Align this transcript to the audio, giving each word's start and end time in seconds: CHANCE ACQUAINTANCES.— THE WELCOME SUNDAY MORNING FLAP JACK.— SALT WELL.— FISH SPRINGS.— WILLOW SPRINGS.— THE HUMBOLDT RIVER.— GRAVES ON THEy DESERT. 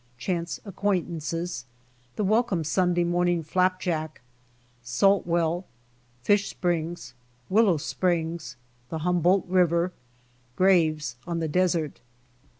CHANCE 0.17 0.59
ACQUAINTANCES.— 0.65 1.65
THE 2.15 2.23
WELCOME 2.23 2.63
SUNDAY 2.63 3.03
MORNING 3.03 3.43
FLAP 3.43 3.79
JACK.— 3.79 4.21
SALT 4.81 5.27
WELL.— 5.27 5.65
FISH 6.23 6.49
SPRINGS.— 6.49 7.13
WILLOW 7.51 7.77
SPRINGS.— 7.77 8.55
THE 8.89 8.97
HUMBOLDT 9.05 9.45
RIVER.— 9.47 9.91
GRAVES 10.55 11.17
ON 11.27 11.39
THEy 11.39 11.49
DESERT. 11.49 12.01